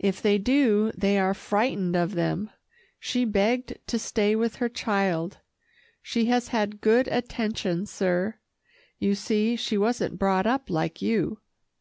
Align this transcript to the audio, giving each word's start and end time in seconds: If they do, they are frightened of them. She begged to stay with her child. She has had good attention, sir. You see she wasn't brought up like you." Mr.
If 0.00 0.20
they 0.20 0.38
do, 0.38 0.90
they 0.96 1.20
are 1.20 1.32
frightened 1.34 1.94
of 1.94 2.16
them. 2.16 2.50
She 2.98 3.24
begged 3.24 3.78
to 3.86 3.96
stay 3.96 4.34
with 4.34 4.56
her 4.56 4.68
child. 4.68 5.38
She 6.02 6.24
has 6.24 6.48
had 6.48 6.80
good 6.80 7.06
attention, 7.06 7.86
sir. 7.86 8.40
You 8.98 9.14
see 9.14 9.54
she 9.54 9.78
wasn't 9.78 10.18
brought 10.18 10.48
up 10.48 10.68
like 10.68 11.00
you." 11.00 11.38
Mr. 11.40 11.48